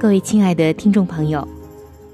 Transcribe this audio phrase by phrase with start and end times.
[0.00, 1.46] 各位亲爱的听众朋友，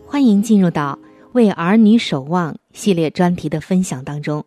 [0.08, 0.98] 欢迎进入到
[1.34, 4.44] “为儿女守望”系列专题的分享当中。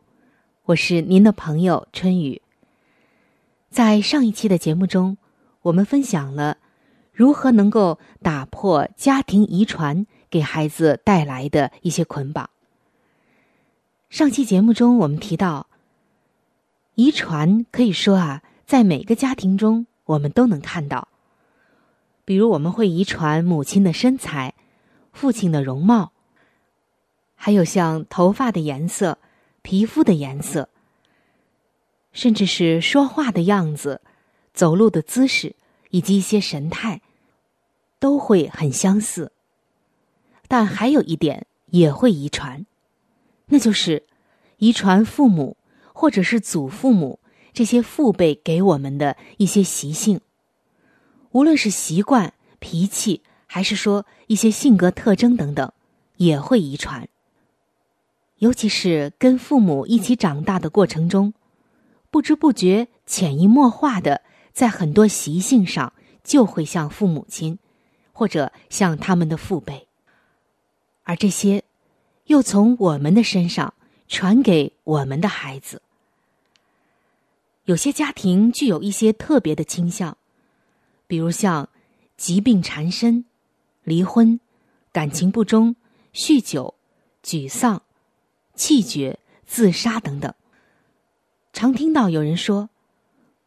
[0.65, 2.41] 我是您的朋友春雨。
[3.69, 5.17] 在上一期的节目中，
[5.61, 6.57] 我们分享了
[7.13, 12.49] 如何能够打破家庭遗传给孩子带来的一些捆绑。
[14.09, 15.67] 上期节目中，我们提到，
[16.95, 21.07] 遗传可以说啊，在每个家庭中，我们都能看到。
[22.29, 24.53] 比如，我们会遗传母亲的身材、
[25.11, 26.11] 父亲的容貌，
[27.33, 29.17] 还有像头发的颜色、
[29.63, 30.69] 皮肤的颜色，
[32.11, 34.01] 甚至是说话的样子、
[34.53, 35.55] 走路的姿势
[35.89, 37.01] 以及一些神态，
[37.97, 39.31] 都会很相似。
[40.47, 42.63] 但还有一点也会遗传，
[43.47, 44.03] 那就是
[44.57, 45.57] 遗传父母
[45.93, 47.19] 或者是祖父母
[47.53, 50.21] 这些父辈给我们的一些习性。
[51.31, 55.71] 无论是习惯、脾气，还是说一些性格特征等等，
[56.17, 57.07] 也会遗传。
[58.37, 61.33] 尤其是跟父母一起长大的过程中，
[62.09, 64.21] 不知不觉、潜移默化的，
[64.53, 65.93] 在很多习性上
[66.23, 67.59] 就会像父母亲，
[68.13, 69.87] 或者像他们的父辈，
[71.03, 71.63] 而这些
[72.25, 73.73] 又从我们的身上
[74.07, 75.81] 传给我们的孩子。
[77.65, 80.17] 有些家庭具有一些特别的倾向。
[81.09, 81.67] 比如像
[82.17, 83.25] 疾病缠身、
[83.83, 84.39] 离婚、
[84.91, 85.75] 感情不忠、
[86.13, 86.75] 酗酒、
[87.23, 87.81] 沮丧、
[88.53, 89.17] 气绝、
[89.47, 90.31] 自杀等等。
[91.51, 92.69] 常听到有人说：“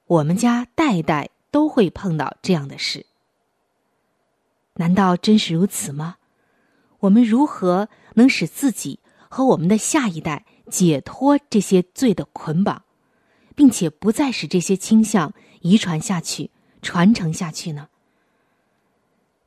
[0.07, 3.07] 我们家代代都会碰到这样的事。”
[4.75, 6.17] 难道真是如此吗？
[6.99, 8.99] 我们如何能使自己
[9.29, 12.83] 和我们的下一代解脱这些罪的捆绑，
[13.55, 16.51] 并且不再使这些倾向遗传下去、
[16.83, 17.89] 传承下去呢？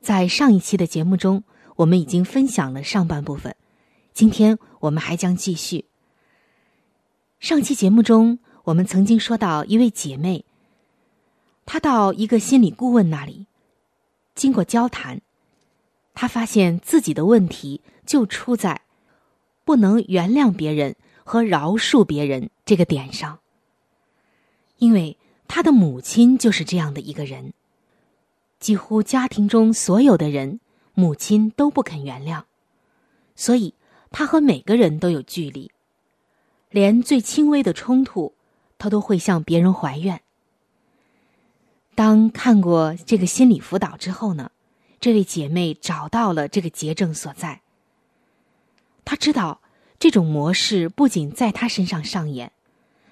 [0.00, 1.44] 在上一期的节目中，
[1.76, 3.54] 我们已经分享了上半部分，
[4.12, 5.84] 今天我们还将继续。
[7.38, 10.44] 上期节目中，我们曾经说到一位姐妹，
[11.66, 13.46] 她到一个心理顾问那里，
[14.34, 15.20] 经过交谈，
[16.14, 18.80] 她发现自己的问题就出在
[19.64, 23.40] 不能原谅别人和饶恕别人这个点上，
[24.78, 27.52] 因为他的母亲就是这样的一个人。
[28.58, 30.60] 几乎家庭中所有的人，
[30.94, 32.44] 母亲都不肯原谅，
[33.34, 33.74] 所以
[34.10, 35.70] 他和每个人都有距离，
[36.70, 38.34] 连最轻微的冲突，
[38.78, 40.22] 他都会向别人怀怨。
[41.94, 44.50] 当看过这个心理辅导之后呢，
[45.00, 47.60] 这位姐妹找到了这个结症所在。
[49.04, 49.60] 她知道
[49.98, 52.52] 这种模式不仅在她身上上演，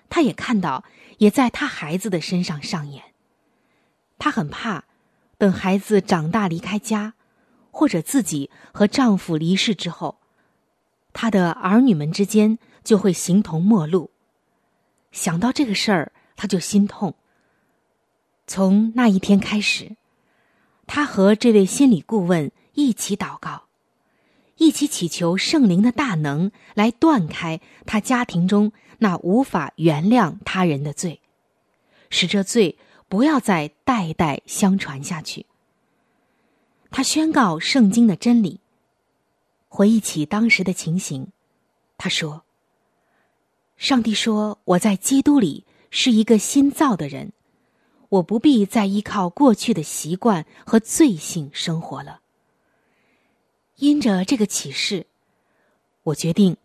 [0.09, 0.85] 她也看到
[1.19, 3.05] 也在她孩子的身上上演。
[4.19, 4.85] 她很怕。
[5.37, 7.15] 等孩子长大离开家，
[7.73, 10.19] 或者自己和丈夫离世之后，
[11.13, 14.13] 她的儿女们之间就会形同陌路。
[15.11, 17.17] 想到这个事儿，她就心痛。
[18.47, 19.97] 从那一天开始，
[20.87, 23.65] 她和这位心理顾问一起祷告，
[24.57, 28.73] 一起祈求圣灵的大能来断开她家庭中
[29.05, 31.21] 那无法原谅他人的罪，
[32.09, 32.79] 使这罪。
[33.07, 35.45] 不要再代代相传下去。
[36.91, 38.61] 他宣告圣经的真理。
[39.69, 41.29] 回忆起当时的情形，
[41.99, 42.45] 他说
[43.77, 47.33] ：“上帝说我在基督里是一个新造的人，
[48.09, 52.21] 我不必再依靠过去的习惯和罪性生活了。
[53.77, 55.07] 因着这个启示，
[56.05, 56.57] 我决定，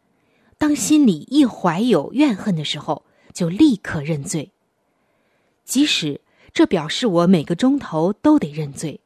[0.59, 3.03] 当心里一怀有怨恨的时候，
[3.33, 4.51] 就立刻认罪，
[5.65, 6.21] 即使。”
[6.51, 9.01] 这表示我每个钟头都得认罪，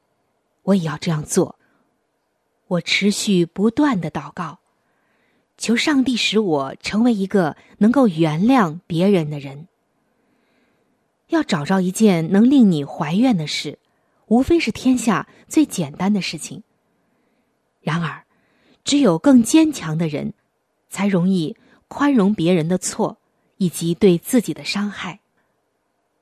[0.63, 1.59] 我也要这样做。
[2.67, 4.59] 我持续不断的祷告，
[5.57, 9.67] 求上帝使我成为一个能够原谅别人的人。
[11.27, 13.77] 要找着一件能令你怀怨的事，
[14.27, 16.63] 无非是天下最简单的事情。
[17.81, 18.23] 然而，
[18.85, 20.33] 只有更坚强的人，
[20.93, 21.57] 才容易
[21.87, 23.17] 宽容别人的错，
[23.57, 25.21] 以及对自己的伤害。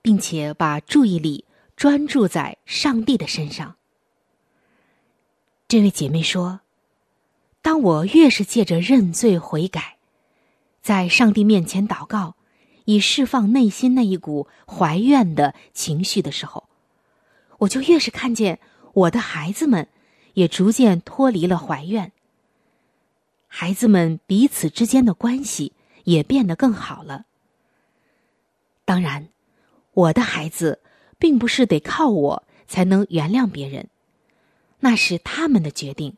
[0.03, 1.45] 并且把注意力
[1.75, 3.75] 专注在上帝的身上。
[5.68, 6.62] 这位姐妹说
[7.62, 9.97] ：“当我越是借着认罪悔改，
[10.81, 12.35] 在上帝面前祷告，
[12.85, 16.68] 以释放内心那一股怀怨的情绪的时候，
[17.59, 18.59] 我就越是看见
[18.94, 19.88] 我的孩子们
[20.33, 22.12] 也逐渐脱离了怀怨。
[23.53, 25.74] 孩子们彼此之间的关系
[26.06, 27.25] 也变得更好了。
[28.86, 29.27] 当然。”
[29.94, 30.80] 我的孩子，
[31.19, 33.89] 并不是得靠我才能原谅别人，
[34.80, 36.15] 那是他们的决定。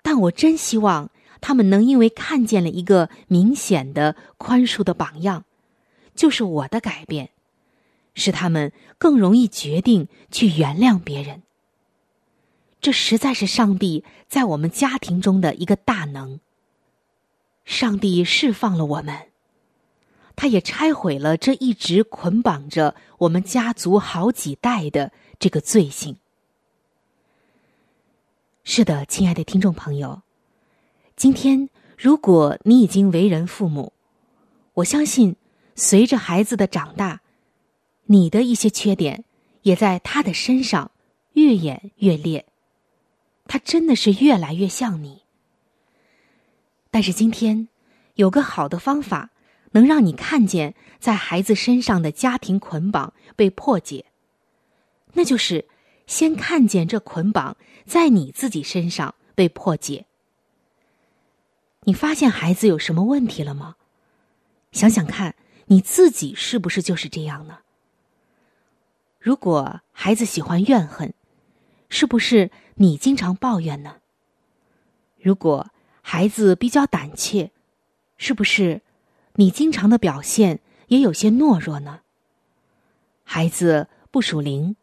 [0.00, 1.10] 但我真希望
[1.40, 5.44] 他们能因为看见了一个明显的宽恕的榜样，
[6.14, 7.30] 就是我的改变，
[8.14, 11.42] 使他们更容易决定去原谅别人。
[12.82, 16.40] 这实在是上帝在我们家庭中的一个大能。
[17.64, 19.28] 上帝释放了我们。
[20.34, 26.16] 他也拆毁了这一直捆绑着我们家族好几代的这个罪行。
[28.64, 30.22] 是的，亲爱的听众朋友，
[31.14, 33.92] 今天如果你已经为人父母，
[34.74, 35.36] 我相信
[35.76, 37.20] 随着孩子的长大，
[38.06, 39.24] 你的一些缺点
[39.62, 40.90] 也在他的身上
[41.34, 42.46] 越演越烈，
[43.46, 45.22] 他真的是越来越像你。
[46.90, 47.68] 但是今天
[48.14, 49.30] 有个好的方法。
[49.74, 54.04] 能让你看见在孩子身上的家庭捆绑被破解，
[55.14, 55.66] 那就是
[56.06, 57.56] 先看见这捆绑
[57.86, 60.04] 在你自己身上被破解。
[61.84, 63.76] 你发现孩子有什么问题了吗？
[64.72, 65.34] 想想看，
[65.68, 67.60] 你自己是不是就是这样呢？
[69.18, 71.14] 如果孩子喜欢怨恨，
[71.88, 73.96] 是不是你经常抱怨呢？
[75.20, 75.68] 如果
[76.00, 77.52] 孩子比较胆怯，
[78.16, 78.82] 是不是？
[79.36, 82.00] 你经常的表现也有些懦弱呢。
[83.24, 84.76] 孩子不属灵，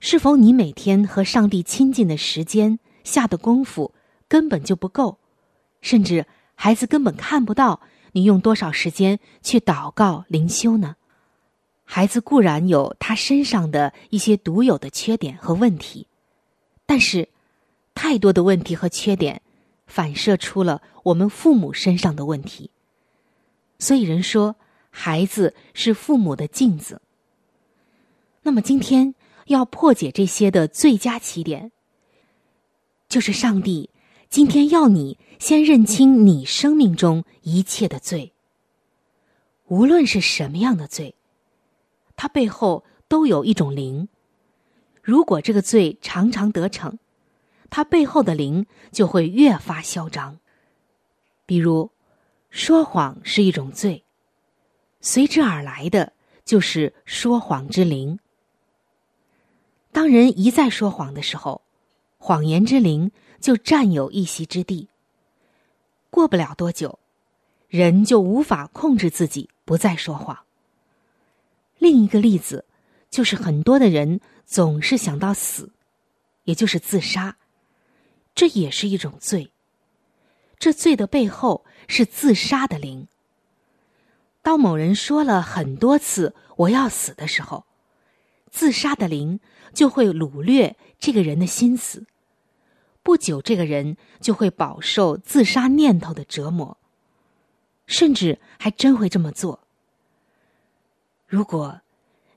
[0.00, 3.92] 是否你每天和上帝亲近的时间下的功夫
[4.26, 5.18] 根本就不够，
[5.80, 7.80] 甚至孩子根本看不到
[8.12, 10.96] 你用多少时间去祷告灵修呢？
[11.84, 16.06] 孩子固然有他身上的一些独有的缺点和问题，
[16.86, 17.28] 但是
[17.94, 19.40] 太多的问题和缺点，
[19.86, 22.70] 反射出了我们父母身上的问题。
[23.78, 24.56] 所以人说，
[24.90, 27.00] 孩子是父母的镜子。
[28.42, 29.14] 那么今天
[29.46, 31.72] 要破解这些的最佳起点，
[33.08, 33.90] 就是上帝
[34.28, 38.32] 今天要你先认清你生命中一切的罪，
[39.66, 41.14] 无论是什么样的罪，
[42.16, 44.08] 它背后都有一种灵。
[45.04, 46.98] 如果这个罪常常得逞，
[47.68, 50.38] 他背后的灵就会越发嚣张。
[51.44, 51.90] 比如，
[52.48, 54.02] 说谎是一种罪，
[55.02, 56.14] 随之而来的
[56.46, 58.18] 就是说谎之灵。
[59.92, 61.60] 当人一再说谎的时候，
[62.16, 64.88] 谎言之灵就占有一席之地。
[66.08, 66.98] 过不了多久，
[67.68, 70.38] 人就无法控制自己不再说谎。
[71.76, 72.64] 另一个例子，
[73.10, 74.22] 就是很多的人。
[74.46, 75.72] 总是想到死，
[76.44, 77.36] 也就是自杀，
[78.34, 79.52] 这也是一种罪。
[80.58, 83.08] 这罪的背后是自杀的灵。
[84.42, 87.64] 当某人说了很多次“我要死”的时候，
[88.50, 89.40] 自杀的灵
[89.72, 92.06] 就会掳掠这个人的心思。
[93.02, 96.78] 不久，这个人就会饱受自杀念头的折磨，
[97.86, 99.66] 甚至还真会这么做。
[101.26, 101.80] 如果。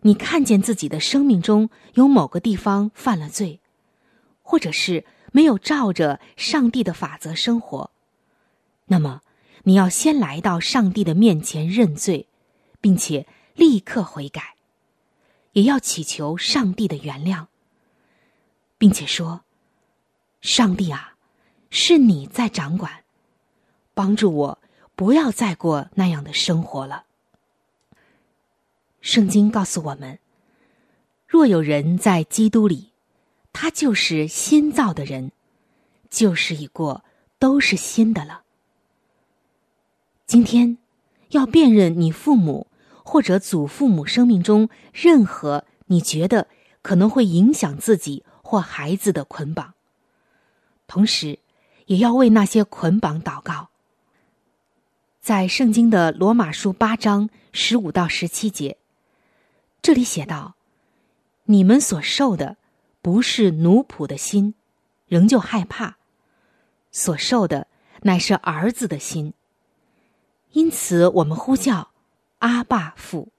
[0.07, 3.59] 你看见自己的生命中有某个地方犯了罪，
[4.41, 7.91] 或者是没有照着上帝的法则生活，
[8.85, 9.19] 那么
[9.63, 12.29] 你要先来到上帝的面前认罪，
[12.79, 14.55] 并且立刻悔改，
[15.51, 17.47] 也要祈求上帝的原谅，
[18.77, 19.41] 并且说
[20.39, 21.15] ：“上帝啊，
[21.69, 23.03] 是你在掌管，
[23.93, 24.59] 帮助我
[24.95, 27.06] 不要再过那样的生活了。”
[29.01, 30.19] 圣经告诉我们：
[31.27, 32.91] 若有人在基督里，
[33.53, 35.31] 他就是新造的人，
[36.09, 37.03] 旧事已过，
[37.39, 38.41] 都是新的了。
[40.25, 40.77] 今天
[41.29, 42.67] 要辨认你父母
[43.03, 46.47] 或者祖父母生命中任何你觉得
[46.81, 49.73] 可能会影响自己或孩子的捆绑，
[50.85, 51.39] 同时
[51.85, 53.69] 也要为那些捆绑祷告。
[55.21, 58.77] 在圣经的罗马书八章十五到十七节。
[59.87, 60.57] 这里写道
[61.47, 62.57] ：“你们所受的
[63.01, 64.53] 不是奴仆的心，
[65.07, 65.95] 仍旧害怕；
[66.91, 67.67] 所受的
[68.01, 69.33] 乃是儿子的心。
[70.51, 71.91] 因此，我们呼叫
[72.39, 73.29] 阿爸父。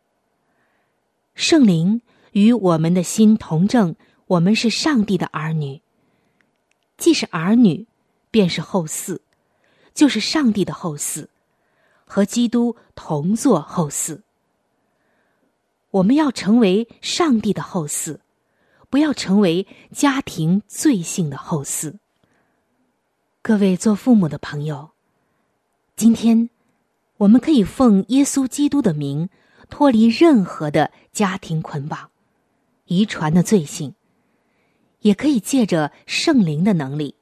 [1.35, 2.01] 圣灵
[2.33, 3.95] 与我们的心同证，
[4.29, 5.83] 我们是上帝的儿女。
[6.97, 7.87] 既是儿女，
[8.31, 9.19] 便是后嗣，
[9.93, 11.27] 就是上帝的后嗣，
[12.07, 14.23] 和基督同作后嗣。”
[15.91, 18.19] 我们要成为上帝的后嗣，
[18.91, 21.95] 不要成为家庭罪性的后嗣。
[23.41, 24.91] 各位做父母的朋友，
[25.97, 26.51] 今天
[27.17, 29.31] 我们可以奉耶稣基督的名，
[29.71, 32.11] 脱离任何的家庭捆绑、
[32.85, 33.95] 遗传的罪性，
[35.01, 37.15] 也可以借着圣灵的能力，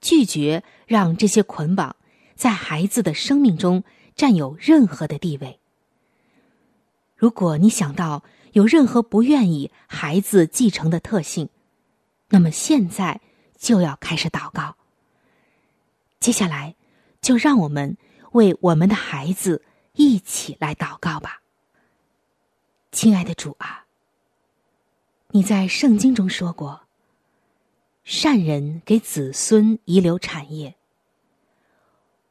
[0.00, 1.94] 拒绝让这些捆绑
[2.34, 3.84] 在孩子的生命中
[4.16, 5.60] 占有任何的地位。
[7.22, 11.48] 如果你想到有任何不愿意孩子继承的特性，
[12.30, 13.20] 那么现在
[13.56, 14.74] 就要开始祷告。
[16.18, 16.74] 接下来，
[17.20, 17.96] 就让我们
[18.32, 19.62] 为我们的孩子
[19.92, 21.42] 一起来祷告吧。
[22.90, 23.84] 亲爱的主啊，
[25.28, 26.80] 你在圣经中说过，
[28.02, 30.74] 善人给子孙遗留产业。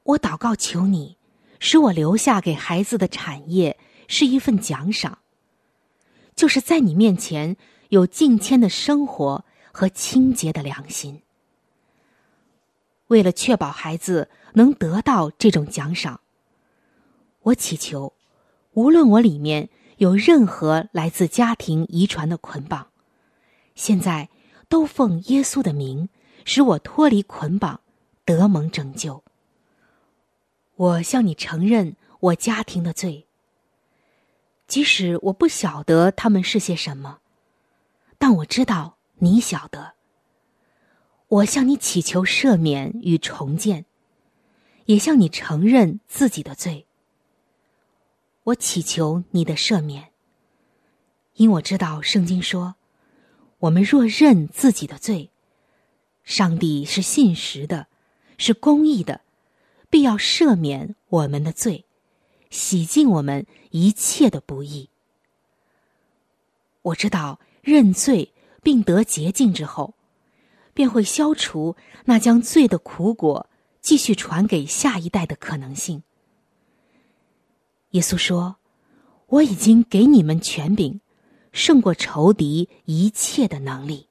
[0.03, 1.15] 我祷告求你，
[1.59, 3.79] 使我留下给孩子的产业。
[4.11, 5.19] 是一份奖赏，
[6.35, 7.55] 就是在你面前
[7.87, 11.21] 有敬谦的生活和清洁的良心。
[13.07, 16.19] 为了确保孩子能得到这种奖赏，
[17.43, 18.11] 我祈求，
[18.73, 22.87] 无论我里面有任何来自家庭遗传的捆绑，
[23.75, 24.27] 现在
[24.67, 26.09] 都奉耶稣的名，
[26.43, 27.79] 使我脱离捆绑，
[28.25, 29.23] 得蒙拯救。
[30.75, 33.25] 我向你承认我家庭的罪。
[34.71, 37.19] 即使我不晓得他们是些什么，
[38.17, 39.95] 但我知道你晓得。
[41.27, 43.83] 我向你祈求赦免与重建，
[44.85, 46.87] 也向你承认自己的罪。
[48.43, 50.13] 我祈求你的赦免，
[51.33, 52.75] 因我知道圣经说
[53.59, 55.31] ：“我们若认自己的罪，
[56.23, 57.87] 上帝是信实的，
[58.37, 59.19] 是公义的，
[59.89, 61.83] 必要赦免我们的罪。”
[62.49, 64.89] 洗净我们一切的不易。
[66.83, 68.31] 我知道认罪
[68.63, 69.93] 并得洁净之后，
[70.73, 71.75] 便会消除
[72.05, 73.49] 那将罪的苦果
[73.81, 76.03] 继续传给下一代的可能性。
[77.91, 78.55] 耶稣说
[79.27, 81.01] ：“我已经给你们权柄，
[81.51, 84.07] 胜过仇敌一切的能力。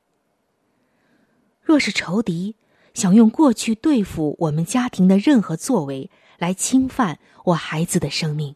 [1.63, 2.57] 若是仇敌
[2.95, 8.55] 想用过去对付我们家庭的任何作为来侵犯我孩子的生命，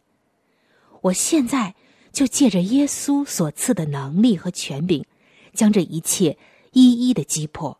[1.05, 1.75] 我现在
[2.11, 5.05] 就借着耶稣所赐的能力和权柄，
[5.53, 6.37] 将这一切
[6.71, 7.79] 一一的击破。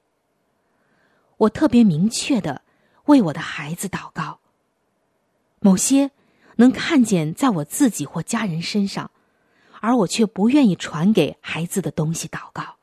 [1.37, 2.61] 我特别明确的
[3.05, 4.39] 为我的孩子祷告。
[5.59, 6.11] 某些。”
[6.57, 9.11] 能看见在我自己或家人身上，
[9.81, 12.77] 而我却不愿意传给孩子的东西祷告。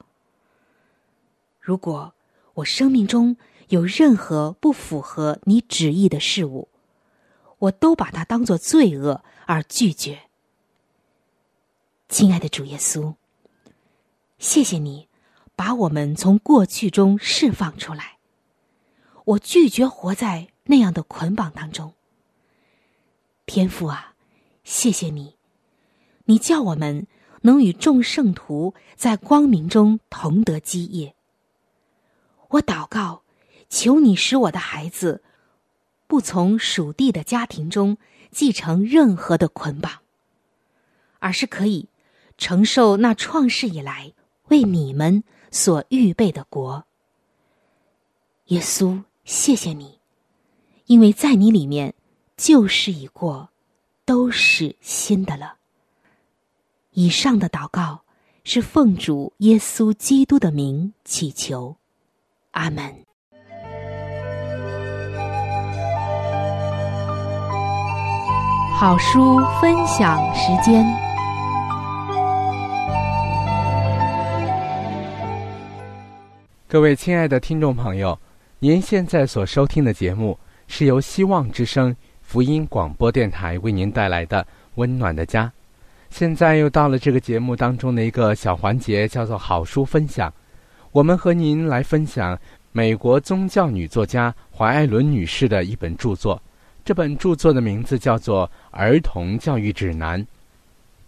[1.59, 2.13] 如果
[2.53, 3.35] 我生命中
[3.69, 6.69] 有任何不符合你旨意的事物，
[7.61, 10.21] 我都把它当做罪恶而拒绝。
[12.13, 13.15] 亲爱的主耶稣，
[14.39, 15.09] 谢谢你
[15.57, 18.19] 把我们从过去中释放出来。
[19.25, 21.95] 我拒绝活在那样的捆绑当中。
[23.47, 24.13] 天父啊，
[24.63, 25.37] 谢谢你，
[26.27, 27.07] 你叫我们
[27.41, 31.15] 能与众圣徒在光明中同得基业。
[32.51, 33.23] 我祷告，
[33.71, 35.23] 求你使我的孩子
[36.07, 37.97] 不从属地的家庭中
[38.31, 40.01] 继承任何的捆绑，
[41.19, 41.89] 而是可以
[42.43, 44.13] 承受那创世以来
[44.49, 45.23] 为你们
[45.53, 46.85] 所预备的国。
[48.47, 50.01] 耶稣，谢谢你，
[50.87, 51.95] 因为在你里面。
[52.37, 53.51] 旧事已过，
[54.05, 55.55] 都是新的了。
[56.91, 58.01] 以上的祷告
[58.43, 61.77] 是奉主耶稣基督的名祈求，
[62.51, 63.05] 阿门。
[68.75, 70.85] 好书分享时间，
[76.73, 78.19] 各位亲爱的听众朋友，
[78.59, 81.95] 您现在所收听的节目是由希望之声。
[82.23, 85.53] 福音广播电台为您带来的温暖的家，
[86.09, 90.33] 现在又到了这个节目当中的一个小环节，叫做好书分享。
[90.93, 92.39] 我们和您来分享
[92.73, 96.41] 美国宗教女作家怀艾伦女士的一本著作。
[96.83, 100.23] 这本著作的名字叫做《儿童教育指南》。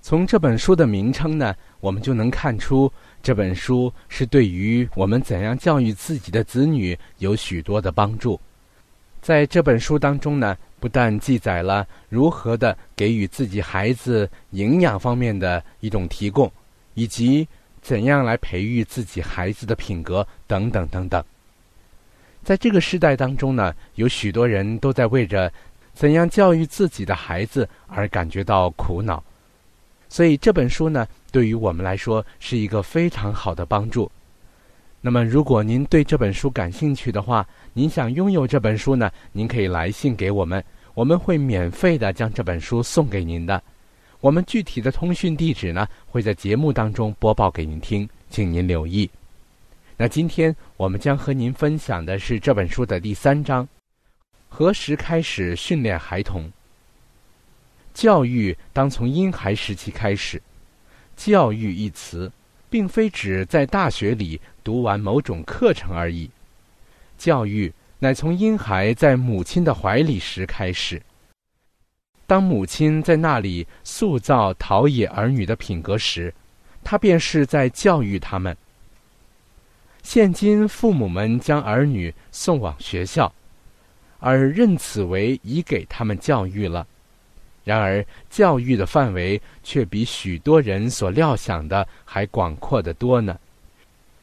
[0.03, 2.93] 从这本书的名称呢，我们就能看出
[3.25, 8.39] 这本书是对于我们怎样教育自己的子女有许多的帮助。
[9.23, 10.57] 在这本书当中呢。
[10.81, 16.53] 不但记载了如何的给予自己孩子营养方面的一种提供，
[16.93, 17.49] 以及
[17.81, 21.25] 怎样来培育自己孩子的品格等等等等。
[22.43, 25.51] 在这个时代当中呢，有许多人都在为着
[25.95, 29.25] 怎样教育自己的孩子而感觉到苦恼，
[30.15, 34.09] 所以这本书呢，对于我们来说是一个非常好的帮助。
[35.01, 39.11] 那么，如果您对这本书感兴趣的话，您想拥有这本书呢？
[39.33, 40.65] 您可以来信给我们。
[40.95, 43.61] 我们会免费的将这本书送给您的，
[44.21, 49.11] 我们具体的通讯地址呢会在节目当中播报给您听，请您留意。
[49.97, 53.67] 那今天我们将和您分享的是这本书的第三章：
[54.49, 56.49] 何时开始训练孩童？
[57.95, 60.43] 教育当从婴孩时期开始。
[61.17, 62.31] 教育一词，
[62.69, 66.29] 并非指在大学里读完某种课程而已。
[67.17, 67.73] 教育。
[68.01, 71.01] 乃从婴孩在母亲的怀里时开始。
[72.27, 76.35] 当母亲在那里塑造陶冶儿女的品格时，
[76.83, 78.55] 他便是在教育他们。
[80.03, 83.33] 现今父母们将儿女送往学校，
[84.19, 86.87] 而认此为已给他们教育了。
[87.65, 93.37] 然而，教育的范围却比许多人所料想的还广阔得多呢。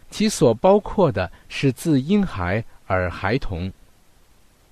[0.09, 2.63] 其所包括的是自婴孩。
[2.87, 3.71] 而孩童，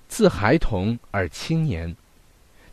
[0.06, 1.96] 自孩童而青年，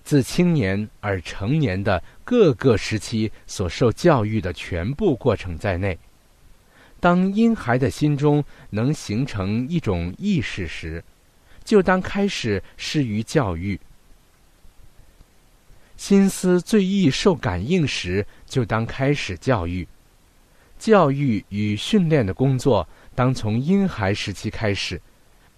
[0.03, 5.97] 自青年而成年的各个时期所受教育的全部过程在内。
[6.99, 11.01] 当婴孩的心中能形成一种意识时，
[11.63, 13.79] 就当开始施于教育；
[15.97, 19.85] 心思最易受感应时，就当开始教育。
[20.79, 25.01] 教育与训练的工作，当从婴孩时期开始。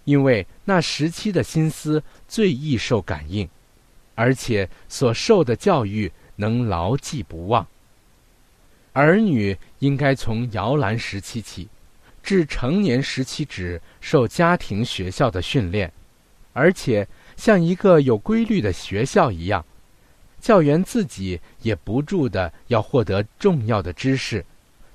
[0.06, 3.48] 因为那时期的心思最易受感应，
[4.16, 7.68] 而且所受的教育能牢记不忘。
[8.94, 11.68] 儿女应该从摇篮时期起，
[12.24, 15.92] 至成年时期止受家庭学校的训练，
[16.54, 19.64] 而且像一个有规律的学校一样，
[20.42, 24.44] 教员自己也不住的要获得重要的知识，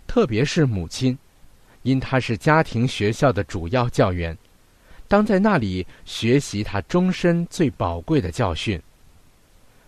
[0.06, 1.16] 特别是母亲，
[1.82, 4.36] 因她是家庭学校的主要教员。
[5.06, 8.80] 当在那里学习他终身最宝贵的教训。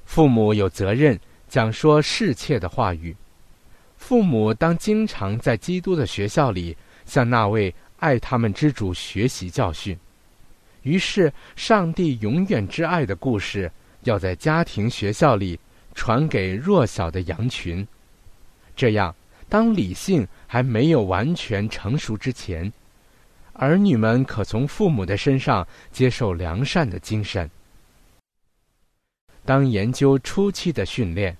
[0.04, 3.16] 父母有责任讲说侍妾的话语，
[3.96, 9.98] 父母当经常在基督的学校里向那位爱他们之主学习教训。
[10.82, 13.72] 于是，上帝永远之爱的故事
[14.06, 15.60] 要在家庭学校里
[15.94, 17.86] 传给弱小的羊群。
[18.74, 19.14] 这样，
[19.48, 22.72] 当理性还没有完全成熟之前，
[23.52, 27.48] 儿女们可从父母的身上接受良善的精神。
[29.44, 31.36] 当研究初期的训练，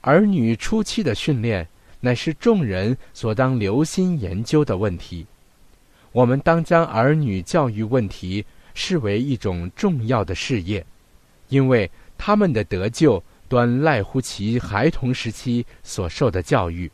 [0.00, 1.66] 儿女初期的训练
[2.00, 5.26] 乃是众人所当留心研究的问题。
[6.12, 10.84] 我们当将儿女教育问题视为一种重要的事业，
[11.50, 16.90] 因为他们的得救端赖乎其孩童时期所受的教育。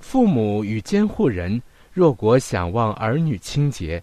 [0.00, 1.60] 父母与监护人
[1.92, 4.02] 若果想望儿女清洁，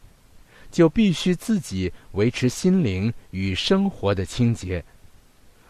[0.71, 4.83] 就必须自己维持心灵与生活的清洁。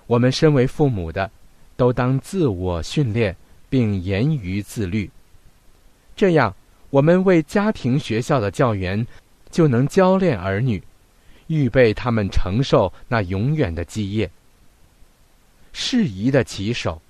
[0.07, 1.29] 我们身为父母的，
[1.75, 3.35] 都当自我训练
[3.69, 5.09] 并严于自律。
[6.15, 6.53] 这样，
[6.89, 9.05] 我们为家庭学校的教员，
[9.49, 10.81] 就能教练儿女，
[11.51, 14.31] 预备他们承受那永远的基业。
[15.73, 17.01] 适宜的骑手，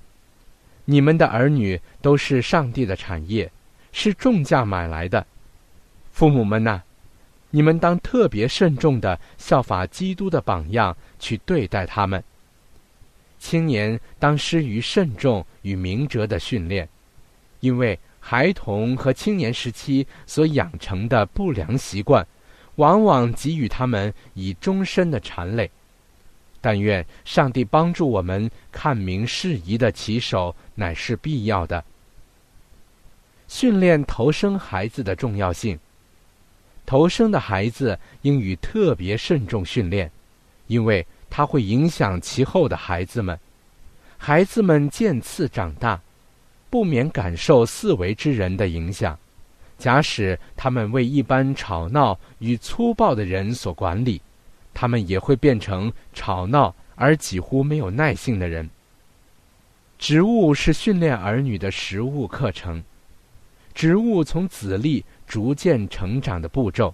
[0.85, 3.51] 你们的儿女都是上帝的产业，
[3.91, 5.23] 是重价买来的。
[6.11, 6.81] 父母们呐！
[7.51, 12.23] 你们当特别慎重的效法基督的榜样去对待他们。
[13.37, 16.89] 青年当施于慎重与明哲的训练，
[17.59, 22.25] 因为孩童和青年时期所养成的不良习惯，
[22.75, 25.69] 往往给予他们以终身的缠累。
[26.59, 31.83] 但愿上帝帮助我们看明适宜的起手乃是必要的。
[33.47, 35.77] 训练投生孩子的重要性。
[36.85, 40.11] 头生的孩子应予特别慎重训练，
[40.67, 43.37] 因为它会影响其后的孩子们。
[44.17, 45.99] 孩子们渐次长大，
[46.69, 49.17] 不免感受四维之人的影响。
[49.81, 54.21] 假使他们为一般吵闹与粗暴的人所管理，
[54.73, 58.69] 他们也会变成吵闹而几乎没有耐性的人。
[59.97, 62.83] 植物是训练儿女的食物课程。
[63.73, 65.03] 植物从籽粒。
[65.31, 66.93] 逐渐成长的步骤，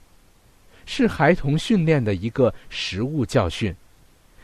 [0.86, 3.76] 是孩童训练的一个食物教训。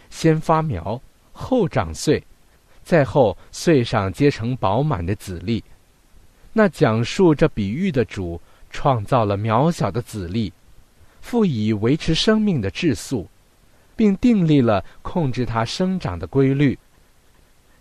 [0.09, 0.99] 先发苗，
[1.31, 2.23] 后长穗，
[2.83, 5.63] 再后穗上结成饱满的籽粒。
[6.53, 8.39] 那讲述这比喻的主
[8.69, 10.53] 创造了渺小的籽粒，
[11.19, 13.27] 赋以维持生命的质素，
[13.95, 16.77] 并订立了控制它生长的规律。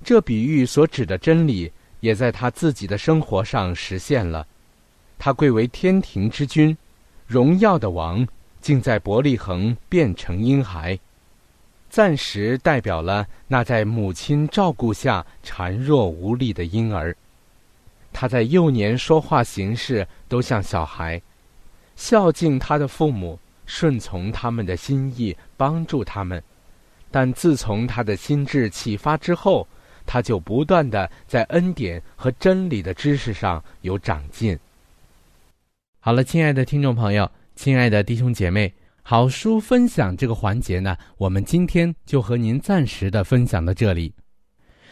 [0.03, 4.47] 这比喻所指的真理，也在他自己的生活上实现了。
[5.19, 6.77] 他贵为天庭之君，
[7.27, 8.27] 荣耀的王，
[8.61, 10.99] 竟在伯利恒变成婴孩，
[11.89, 17.15] 暂时代表了那在母亲照顾下孱弱无力的婴儿。
[18.13, 21.21] 他在幼年说话行事都像小孩，
[21.97, 26.43] 孝敬他的父母，顺从他们的心意，帮助他们。
[27.11, 29.67] 但自从他的心智启发之后，
[30.07, 34.59] 他就不断的在恩典和真理的知识上有长进。
[36.01, 38.73] 好了，亲爱的听众朋友，亲爱的弟兄姐妹，
[39.03, 44.13] 好书分享这个环节呢，我们今天就和您暂时的分享到这里。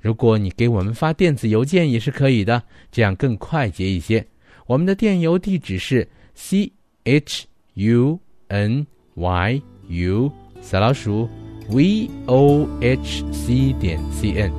[0.00, 4.26] 如果你给我们发电子邮件也是可以的，这样更快捷一些。
[4.66, 6.72] 我们的电邮地址是 c
[7.04, 11.28] h u n y u 小老鼠
[11.68, 14.50] v o h c 点 c n。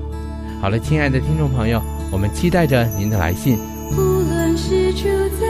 [0.61, 3.57] 好了，亲爱的听众朋友，我们期待着您的来信。
[3.91, 5.03] 无论是住
[5.39, 5.47] 在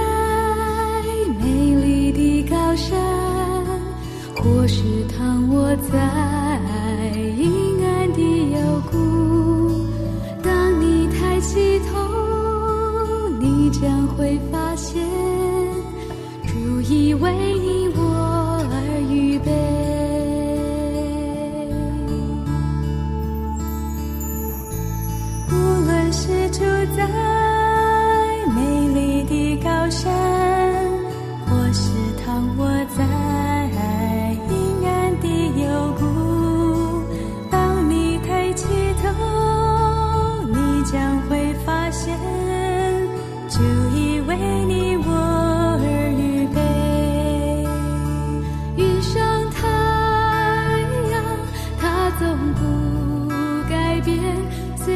[1.40, 3.22] 美丽的高山。
[4.44, 6.00] 或是躺卧在
[7.38, 9.21] 阴暗的幽谷，
[11.52, 15.06] 起头，你将会发现，
[16.48, 18.74] 主已为你我而
[19.12, 19.52] 预备。
[25.52, 25.54] 无
[25.86, 26.60] 论是住
[26.96, 27.06] 在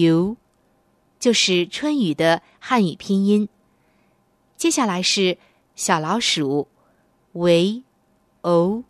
[0.00, 0.36] u，
[1.18, 3.48] 就是春雨的汉语拼音。
[4.56, 5.38] 接下来是
[5.74, 6.68] 小老鼠
[7.32, 7.82] v
[8.42, 8.84] o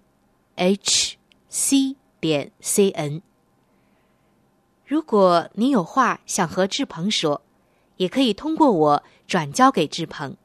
[0.55, 1.17] h
[1.49, 3.23] c 点 c n。
[4.87, 7.43] 如果您有话想和志鹏说，
[7.97, 10.37] 也可以通过我转交给志鹏。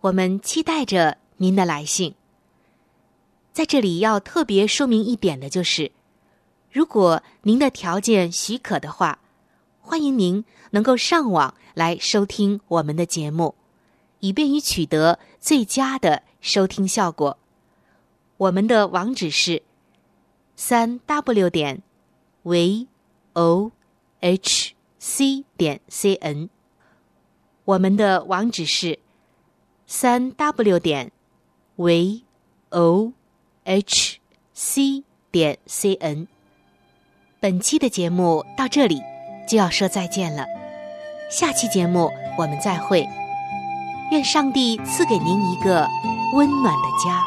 [0.00, 2.14] 我们期待着您的来信。
[3.52, 5.92] 在这里要特别说明一点的就是。
[6.76, 9.18] 如果您的条件许可的话，
[9.80, 13.54] 欢迎您能够上网来收听我们的节目，
[14.20, 17.38] 以便于取得最佳的收听效果。
[18.36, 19.62] 我们的网址是
[20.54, 21.82] 三 w 点
[22.42, 22.86] v
[23.32, 23.72] o
[24.20, 26.50] h c 点 c n。
[27.64, 28.98] 我们的网址是
[29.86, 31.10] 三 w 点
[31.76, 32.22] v
[32.68, 33.14] o
[33.64, 34.18] h
[34.52, 36.28] c 点 c n。
[37.46, 39.00] 本期的节目到这里
[39.46, 40.48] 就要说再见了，
[41.30, 43.08] 下期节目我们再会。
[44.10, 45.88] 愿上帝赐给您一个
[46.32, 47.22] 温暖的家。